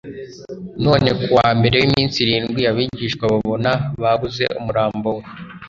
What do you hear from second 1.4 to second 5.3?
mbere w'iminsi irindwi abigishwa babona babuze umurambo we